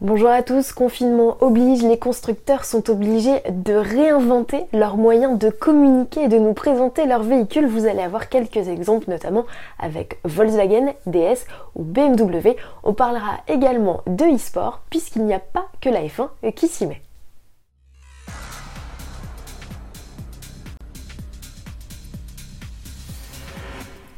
Bonjour 0.00 0.28
à 0.28 0.44
tous, 0.44 0.70
confinement 0.70 1.36
oblige, 1.40 1.82
les 1.82 1.98
constructeurs 1.98 2.64
sont 2.64 2.88
obligés 2.88 3.42
de 3.50 3.74
réinventer 3.74 4.66
leurs 4.72 4.96
moyens 4.96 5.36
de 5.36 5.50
communiquer 5.50 6.22
et 6.22 6.28
de 6.28 6.38
nous 6.38 6.54
présenter 6.54 7.04
leurs 7.04 7.24
véhicules. 7.24 7.66
Vous 7.66 7.84
allez 7.84 8.02
avoir 8.02 8.28
quelques 8.28 8.68
exemples 8.68 9.10
notamment 9.10 9.44
avec 9.76 10.20
Volkswagen, 10.22 10.94
DS 11.06 11.46
ou 11.74 11.82
BMW. 11.82 12.54
On 12.84 12.94
parlera 12.94 13.38
également 13.48 14.02
de 14.06 14.36
e-sport 14.36 14.82
puisqu'il 14.88 15.24
n'y 15.24 15.34
a 15.34 15.40
pas 15.40 15.66
que 15.80 15.88
la 15.88 16.02
F1 16.02 16.28
qui 16.54 16.68
s'y 16.68 16.86
met. 16.86 17.02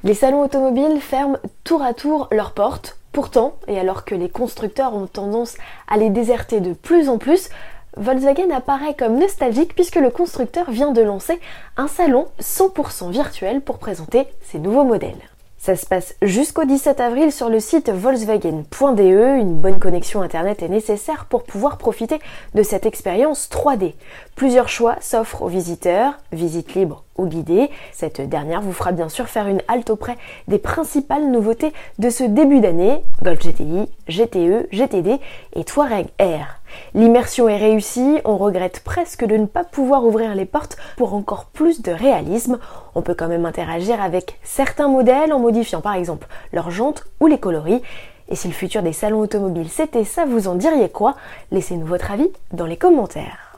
Les 0.04 0.14
salons 0.14 0.42
automobiles 0.42 1.00
ferment 1.00 1.38
tour 1.64 1.82
à 1.82 1.94
tour 1.94 2.28
leurs 2.30 2.52
portes 2.52 2.99
Pourtant, 3.12 3.56
et 3.66 3.78
alors 3.78 4.04
que 4.04 4.14
les 4.14 4.28
constructeurs 4.28 4.94
ont 4.94 5.06
tendance 5.06 5.56
à 5.88 5.96
les 5.96 6.10
déserter 6.10 6.60
de 6.60 6.72
plus 6.72 7.08
en 7.08 7.18
plus, 7.18 7.48
Volkswagen 7.96 8.50
apparaît 8.54 8.94
comme 8.94 9.18
nostalgique 9.18 9.74
puisque 9.74 9.96
le 9.96 10.10
constructeur 10.10 10.70
vient 10.70 10.92
de 10.92 11.02
lancer 11.02 11.40
un 11.76 11.88
salon 11.88 12.28
100% 12.40 13.10
virtuel 13.10 13.60
pour 13.60 13.78
présenter 13.78 14.26
ses 14.42 14.60
nouveaux 14.60 14.84
modèles. 14.84 15.18
Ça 15.60 15.76
se 15.76 15.84
passe 15.84 16.14
jusqu'au 16.22 16.64
17 16.64 17.00
avril 17.00 17.30
sur 17.30 17.50
le 17.50 17.60
site 17.60 17.90
volkswagen.de. 17.90 19.38
Une 19.40 19.60
bonne 19.60 19.78
connexion 19.78 20.22
internet 20.22 20.62
est 20.62 20.70
nécessaire 20.70 21.26
pour 21.26 21.42
pouvoir 21.42 21.76
profiter 21.76 22.18
de 22.54 22.62
cette 22.62 22.86
expérience 22.86 23.50
3D. 23.50 23.92
Plusieurs 24.36 24.70
choix 24.70 24.96
s'offrent 25.02 25.42
aux 25.42 25.48
visiteurs, 25.48 26.14
visite 26.32 26.74
libre 26.74 27.04
ou 27.18 27.26
guidée. 27.26 27.68
Cette 27.92 28.22
dernière 28.26 28.62
vous 28.62 28.72
fera 28.72 28.92
bien 28.92 29.10
sûr 29.10 29.28
faire 29.28 29.48
une 29.48 29.60
halte 29.68 29.90
auprès 29.90 30.16
des 30.48 30.58
principales 30.58 31.30
nouveautés 31.30 31.74
de 31.98 32.08
ce 32.08 32.24
début 32.24 32.60
d'année, 32.60 33.04
Golf 33.22 33.40
GTI, 33.40 33.86
GTE, 34.08 34.66
GTD 34.72 35.20
et 35.56 35.64
Touareg 35.64 36.06
R. 36.18 36.59
L'immersion 36.94 37.48
est 37.48 37.56
réussie, 37.56 38.18
on 38.24 38.36
regrette 38.36 38.80
presque 38.80 39.24
de 39.24 39.36
ne 39.36 39.46
pas 39.46 39.64
pouvoir 39.64 40.04
ouvrir 40.04 40.34
les 40.34 40.44
portes 40.44 40.76
pour 40.96 41.14
encore 41.14 41.46
plus 41.46 41.82
de 41.82 41.92
réalisme. 41.92 42.58
On 42.94 43.02
peut 43.02 43.14
quand 43.14 43.28
même 43.28 43.46
interagir 43.46 44.00
avec 44.00 44.38
certains 44.42 44.88
modèles 44.88 45.32
en 45.32 45.38
modifiant 45.38 45.80
par 45.80 45.94
exemple 45.94 46.26
leurs 46.52 46.70
jantes 46.70 47.04
ou 47.20 47.26
les 47.26 47.38
coloris. 47.38 47.82
Et 48.28 48.36
si 48.36 48.48
le 48.48 48.54
futur 48.54 48.82
des 48.82 48.92
salons 48.92 49.20
automobiles 49.20 49.68
c'était 49.68 50.04
ça, 50.04 50.24
vous 50.24 50.48
en 50.48 50.54
diriez 50.54 50.88
quoi? 50.88 51.16
Laissez-nous 51.50 51.86
votre 51.86 52.10
avis 52.10 52.30
dans 52.52 52.66
les 52.66 52.76
commentaires. 52.76 53.50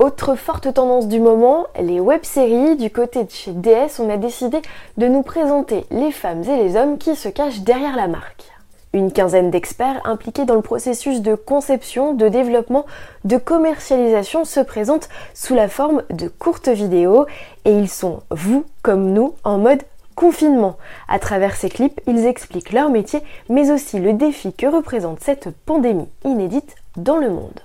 Autre 0.00 0.34
forte 0.34 0.72
tendance 0.72 1.08
du 1.08 1.20
moment, 1.20 1.66
les 1.78 2.00
web-séries. 2.00 2.76
Du 2.76 2.90
côté 2.90 3.24
de 3.24 3.30
chez 3.30 3.52
DS, 3.52 4.00
on 4.00 4.08
a 4.08 4.16
décidé 4.16 4.62
de 4.96 5.06
nous 5.06 5.22
présenter 5.22 5.84
les 5.90 6.10
femmes 6.10 6.42
et 6.44 6.56
les 6.56 6.74
hommes 6.76 6.96
qui 6.96 7.14
se 7.14 7.28
cachent 7.28 7.60
derrière 7.60 7.96
la 7.96 8.08
marque. 8.08 8.50
Une 8.92 9.12
quinzaine 9.12 9.52
d'experts 9.52 10.00
impliqués 10.04 10.44
dans 10.44 10.56
le 10.56 10.62
processus 10.62 11.22
de 11.22 11.36
conception, 11.36 12.12
de 12.12 12.28
développement, 12.28 12.86
de 13.24 13.36
commercialisation 13.36 14.44
se 14.44 14.58
présentent 14.58 15.08
sous 15.32 15.54
la 15.54 15.68
forme 15.68 16.02
de 16.10 16.26
courtes 16.26 16.68
vidéos 16.68 17.26
et 17.64 17.72
ils 17.72 17.88
sont, 17.88 18.20
vous 18.30 18.64
comme 18.82 19.12
nous, 19.12 19.34
en 19.44 19.58
mode 19.58 19.84
confinement. 20.16 20.76
À 21.06 21.20
travers 21.20 21.54
ces 21.54 21.68
clips, 21.68 22.00
ils 22.08 22.26
expliquent 22.26 22.72
leur 22.72 22.90
métier 22.90 23.20
mais 23.48 23.70
aussi 23.70 24.00
le 24.00 24.12
défi 24.12 24.52
que 24.52 24.66
représente 24.66 25.20
cette 25.20 25.50
pandémie 25.50 26.08
inédite 26.24 26.74
dans 26.96 27.16
le 27.16 27.30
monde. 27.30 27.60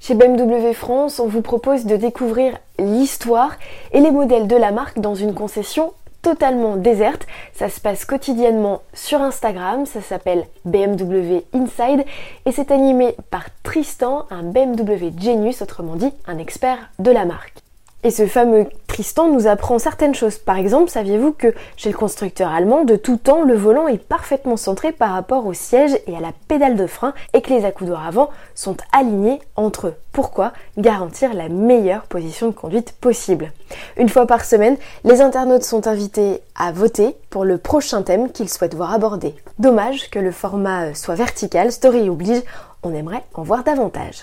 Chez 0.00 0.14
BMW 0.14 0.72
France, 0.72 1.20
on 1.20 1.26
vous 1.26 1.42
propose 1.42 1.84
de 1.84 1.96
découvrir 1.96 2.58
l'histoire 2.78 3.56
et 3.92 4.00
les 4.00 4.10
modèles 4.10 4.46
de 4.46 4.56
la 4.56 4.72
marque 4.72 4.98
dans 4.98 5.14
une 5.14 5.34
concession 5.34 5.92
totalement 6.24 6.76
déserte. 6.76 7.26
Ça 7.52 7.68
se 7.68 7.80
passe 7.80 8.04
quotidiennement 8.04 8.82
sur 8.94 9.20
Instagram, 9.20 9.86
ça 9.86 10.00
s'appelle 10.00 10.46
BMW 10.64 11.42
Inside 11.52 12.04
et 12.46 12.50
c'est 12.50 12.72
animé 12.72 13.14
par 13.30 13.44
Tristan, 13.62 14.26
un 14.30 14.42
BMW 14.42 15.12
Genius, 15.16 15.62
autrement 15.62 15.94
dit 15.94 16.12
un 16.26 16.38
expert 16.38 16.78
de 16.98 17.10
la 17.10 17.26
marque. 17.26 17.58
Et 18.02 18.10
ce 18.10 18.26
fameux 18.26 18.66
Tristan 18.94 19.26
nous 19.26 19.48
apprend 19.48 19.80
certaines 19.80 20.14
choses. 20.14 20.38
Par 20.38 20.56
exemple, 20.56 20.88
saviez-vous 20.88 21.32
que 21.32 21.52
chez 21.76 21.90
le 21.90 21.96
constructeur 21.96 22.52
allemand, 22.52 22.84
de 22.84 22.94
tout 22.94 23.16
temps, 23.16 23.42
le 23.42 23.56
volant 23.56 23.88
est 23.88 23.98
parfaitement 23.98 24.56
centré 24.56 24.92
par 24.92 25.10
rapport 25.10 25.46
au 25.46 25.52
siège 25.52 25.98
et 26.06 26.16
à 26.16 26.20
la 26.20 26.30
pédale 26.46 26.76
de 26.76 26.86
frein 26.86 27.12
et 27.32 27.42
que 27.42 27.52
les 27.52 27.64
accoudoirs 27.64 28.06
avant 28.06 28.30
sont 28.54 28.76
alignés 28.92 29.40
entre 29.56 29.88
eux? 29.88 29.94
Pourquoi 30.12 30.52
Garantir 30.78 31.34
la 31.34 31.48
meilleure 31.48 32.04
position 32.04 32.46
de 32.46 32.52
conduite 32.52 32.92
possible? 32.92 33.50
Une 33.96 34.08
fois 34.08 34.28
par 34.28 34.44
semaine, 34.44 34.76
les 35.02 35.20
internautes 35.20 35.64
sont 35.64 35.88
invités 35.88 36.40
à 36.54 36.70
voter 36.70 37.16
pour 37.30 37.44
le 37.44 37.58
prochain 37.58 38.02
thème 38.02 38.30
qu'ils 38.30 38.48
souhaitent 38.48 38.76
voir 38.76 38.94
abordé. 38.94 39.34
Dommage 39.58 40.08
que 40.08 40.20
le 40.20 40.30
format 40.30 40.94
soit 40.94 41.16
vertical, 41.16 41.72
story 41.72 42.08
oblige, 42.08 42.42
on 42.84 42.94
aimerait 42.94 43.24
en 43.34 43.42
voir 43.42 43.64
davantage. 43.64 44.22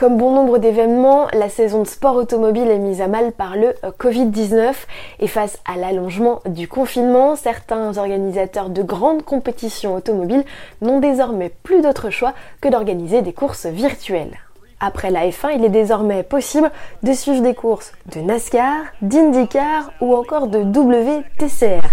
Comme 0.00 0.16
bon 0.16 0.32
nombre 0.32 0.56
d'événements, 0.56 1.26
la 1.34 1.50
saison 1.50 1.82
de 1.82 1.86
sport 1.86 2.16
automobile 2.16 2.70
est 2.70 2.78
mise 2.78 3.02
à 3.02 3.06
mal 3.06 3.32
par 3.32 3.54
le 3.54 3.74
euh, 3.84 3.90
Covid-19 3.98 4.72
et 5.18 5.26
face 5.26 5.58
à 5.70 5.76
l'allongement 5.76 6.40
du 6.46 6.68
confinement, 6.68 7.36
certains 7.36 7.98
organisateurs 7.98 8.70
de 8.70 8.82
grandes 8.82 9.22
compétitions 9.22 9.94
automobiles 9.94 10.44
n'ont 10.80 11.00
désormais 11.00 11.52
plus 11.64 11.82
d'autre 11.82 12.08
choix 12.08 12.32
que 12.62 12.70
d'organiser 12.70 13.20
des 13.20 13.34
courses 13.34 13.66
virtuelles. 13.66 14.38
Après 14.80 15.10
la 15.10 15.28
F1, 15.28 15.56
il 15.56 15.66
est 15.66 15.68
désormais 15.68 16.22
possible 16.22 16.70
de 17.02 17.12
suivre 17.12 17.42
des 17.42 17.54
courses 17.54 17.92
de 18.14 18.20
NASCAR, 18.22 18.78
d'IndyCar 19.02 19.92
ou 20.00 20.14
encore 20.14 20.46
de 20.46 20.60
WTCR. 20.60 21.84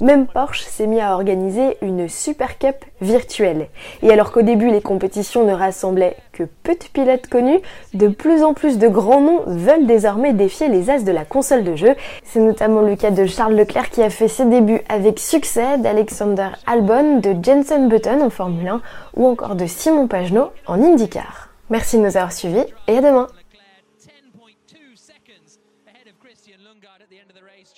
Même 0.00 0.26
Porsche 0.26 0.62
s'est 0.62 0.88
mis 0.88 1.00
à 1.00 1.14
organiser 1.14 1.76
une 1.80 2.08
Super 2.08 2.58
Cup 2.58 2.84
virtuelle. 3.00 3.68
Et 4.02 4.10
alors 4.10 4.32
qu'au 4.32 4.42
début 4.42 4.70
les 4.70 4.80
compétitions 4.80 5.44
ne 5.44 5.52
rassemblaient 5.52 6.16
que 6.32 6.42
peu 6.42 6.72
de 6.72 6.84
pilotes 6.92 7.28
connus, 7.28 7.60
de 7.94 8.08
plus 8.08 8.42
en 8.42 8.54
plus 8.54 8.78
de 8.78 8.88
grands 8.88 9.20
noms 9.20 9.42
veulent 9.46 9.86
désormais 9.86 10.32
défier 10.32 10.68
les 10.68 10.90
as 10.90 11.04
de 11.04 11.12
la 11.12 11.24
console 11.24 11.62
de 11.62 11.76
jeu. 11.76 11.94
C'est 12.24 12.40
notamment 12.40 12.80
le 12.80 12.96
cas 12.96 13.12
de 13.12 13.24
Charles 13.24 13.54
Leclerc 13.54 13.90
qui 13.90 14.02
a 14.02 14.10
fait 14.10 14.28
ses 14.28 14.46
débuts 14.46 14.80
avec 14.88 15.20
succès, 15.20 15.78
d'Alexander 15.78 16.48
Albon, 16.66 17.20
de 17.20 17.36
Jensen 17.40 17.88
Button 17.88 18.20
en 18.20 18.30
Formule 18.30 18.68
1 18.68 18.80
ou 19.16 19.26
encore 19.28 19.54
de 19.54 19.66
Simon 19.66 20.08
Pagenaud 20.08 20.50
en 20.66 20.82
IndyCar. 20.82 21.50
Merci 21.70 21.98
de 21.98 22.02
nous 22.02 22.16
avoir 22.16 22.32
suivis 22.32 22.64
et 22.88 22.98
à 22.98 23.00
demain 23.00 23.28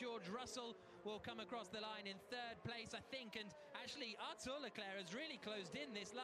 George 0.07 0.31
Russell 0.31 0.77
will 1.03 1.19
come 1.19 1.41
across 1.41 1.67
the 1.67 1.83
line 1.83 2.07
in 2.07 2.15
third 2.31 2.63
place, 2.63 2.95
I 2.95 3.03
think, 3.11 3.35
and 3.35 3.51
actually 3.75 4.15
Arthur 4.23 4.55
Leclerc 4.63 5.03
has 5.03 5.11
really 5.11 5.35
closed 5.43 5.75
in 5.75 5.91
this 5.91 6.15